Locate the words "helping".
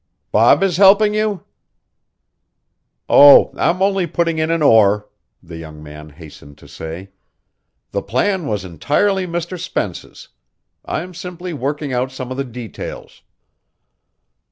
0.77-1.13